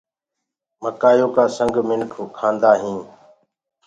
[0.83, 3.03] مڪآئيو ڪآ سنگ منک کآندآ هينٚ۔